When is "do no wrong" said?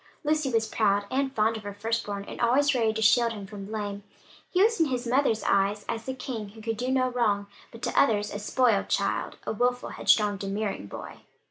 6.77-7.45